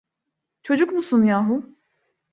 [0.63, 1.63] Çocuk musun yahu?